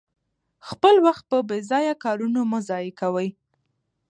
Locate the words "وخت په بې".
1.05-1.59